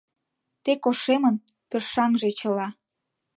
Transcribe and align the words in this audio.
Тек 0.63 0.81
ошемын 0.89 1.35
пӧршаҥже 1.69 2.29
чыла. 2.39 2.67